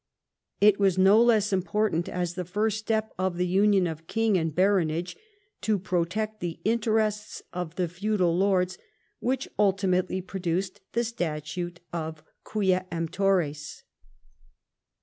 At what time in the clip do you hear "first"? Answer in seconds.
2.43-2.79